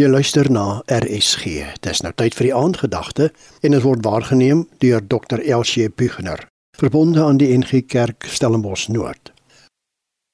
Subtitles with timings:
[0.00, 1.74] Jy luister na RSG.
[1.84, 3.26] Dis nou tyd vir die aandgedagte
[3.60, 5.42] en dit word waargeneem deur Dr.
[5.44, 6.46] Elsie Buchner,
[6.80, 9.34] verbonde aan die NG Kerk Stellenbosch Noord.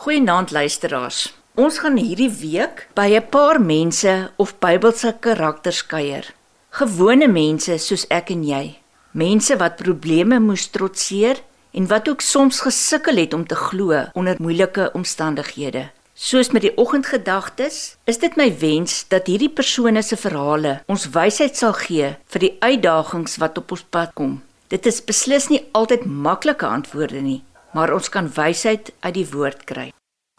[0.00, 1.26] Goeienaand luisteraars.
[1.60, 6.24] Ons gaan hierdie week by 'n paar mense of Bybelse karakters kuier.
[6.70, 8.78] Gewone mense soos ek en jy.
[9.12, 11.36] Mense wat probleme moes trotseer
[11.72, 15.90] en wat ook soms gesukkel het om te glo onder moeilike omstandighede.
[16.20, 21.56] Soos met die oggendgedagtes, is dit my wens dat hierdie persone se verhale ons wysheid
[21.56, 24.34] sal gee vir die uitdagings wat op ons pad kom.
[24.68, 27.38] Dit is beslis nie altyd maklike antwoorde nie,
[27.72, 29.86] maar ons kan wysheid uit die woord kry.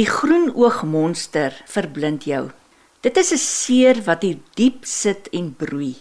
[0.00, 2.46] Die groenoogmonster verblind jou.
[3.04, 5.94] Dit is 'n seer wat hier diep sit en broei.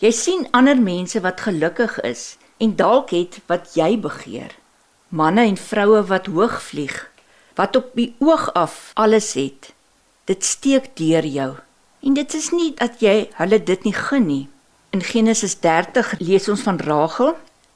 [0.00, 4.56] Jy sien ander mense wat gelukkig is en dalk het wat jy begeer.
[5.08, 7.10] Manne en vroue wat hoog vlieg
[7.54, 9.72] wat op die oog af alles het.
[10.24, 11.54] Dit steek deur jou.
[12.00, 14.46] En dit is nie dat jy hulle dit nie gun nie.
[14.90, 17.34] In Genesis 30 lees ons van Rachel.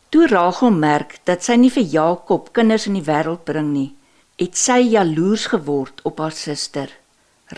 [0.08, 3.91] Toe Rachel merk dat sy nie vir Jakob kinders in die wêreld bring nie,
[4.39, 6.91] het sy jaloers geword op haar suster.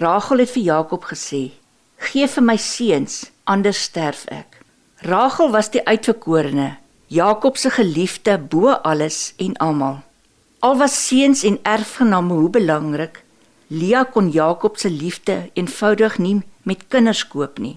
[0.01, 1.51] Rachel het vir Jakob gesê:
[1.97, 4.61] "Geef vir my seuns, anders sterf ek."
[5.05, 10.06] Rachel was die uitverkorene, Jakob se geliefde bo alles en almal.
[10.67, 13.23] Al was seuns en erfgename hoe belangrik,
[13.67, 17.77] Lia kon Jakob se liefde eenvoudig nie met kinders koop nie.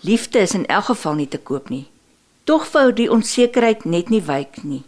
[0.00, 1.86] Liefde is in elk geval nie te koop nie.
[2.44, 4.82] Tog wou die onsekerheid net nie wyk nie.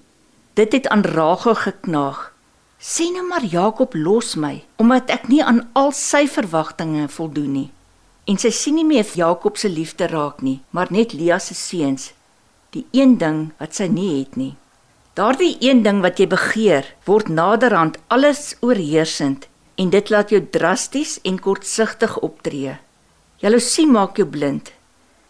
[0.60, 2.20] Dit het aan Rachel geknaag.
[2.76, 7.68] Sê nou maar Jakob los my omdat ek nie aan al sy verwagtinge voldoen nie.
[8.28, 12.12] En sy sien nie meer Jakob se liefde raak nie, maar net Lia se seuns,
[12.76, 14.56] die een ding wat sy nie het nie.
[15.18, 21.16] Daardie een ding wat jy begeer, word naderhand alles oorheersend en dit laat jou drasties
[21.26, 22.76] en kortsigtig optree.
[23.42, 24.68] Jaloesie maak jou blind.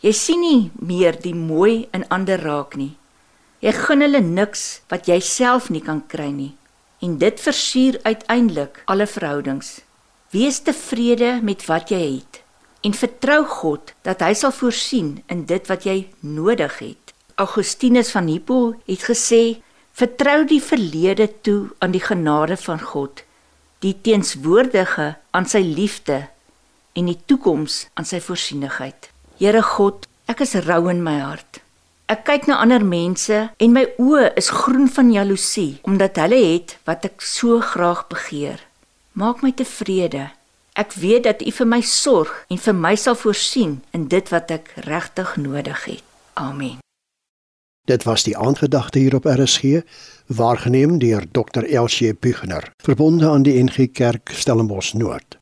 [0.04, 2.98] Jy sien nie meer die mooi in ander raak nie.
[3.64, 6.50] Jy gun hulle niks wat jy self nie kan kry nie.
[7.00, 9.78] En dit versuur uiteindelik alle verhoudings.
[10.36, 12.42] Wees tevrede met wat jy het
[12.84, 17.14] en vertrou God dat hy sal voorsien in dit wat jy nodig het.
[17.40, 19.62] Augustinus van Hippo het gesê
[19.98, 23.24] Vertrou die verlede toe aan die genade van God,
[23.82, 26.20] die teenswoordige aan sy liefde
[26.94, 29.10] en die toekoms aan sy voorsienigheid.
[29.42, 31.58] Here God, ek is rou in my hart.
[32.06, 36.78] Ek kyk na ander mense en my oë is groen van jaloesie omdat hulle het
[36.86, 38.62] wat ek so graag begeer.
[39.18, 40.28] Maak my tevrede.
[40.78, 44.54] Ek weet dat U vir my sorg en vir my sal voorsien in dit wat
[44.54, 46.06] ek regtig nodig het.
[46.38, 46.78] Amen.
[47.88, 49.80] Dit was die aangedagte hier op RSG,
[50.26, 51.64] waargeneem deur Dr.
[51.64, 55.37] Elsie Buchner, verbonde aan die NG Kerk Stellenbosch Noord.